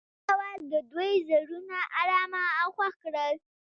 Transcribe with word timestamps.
د 0.03 0.03
دریاب 0.03 0.29
اواز 0.31 0.59
د 0.71 0.73
دوی 0.91 1.11
زړونه 1.27 1.79
ارامه 2.01 2.43
او 2.61 2.67
خوښ 2.75 2.93
کړل. 3.03 3.35